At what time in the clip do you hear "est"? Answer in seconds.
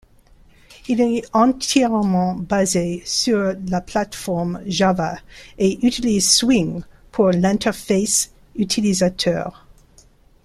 0.99-1.25